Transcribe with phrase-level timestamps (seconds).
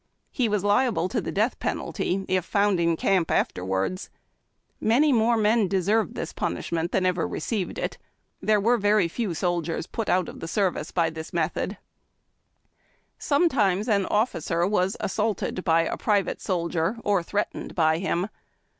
[0.31, 4.09] He was liable to the death j^enalty if found in camp af terwards.
[4.79, 7.99] Many more men deserved this punishment than ever received it.
[8.41, 11.77] There were very few soldiers put out of the service by this method.
[13.19, 18.27] Sometimes an officer was assaulted by a private soldier or threatened by him.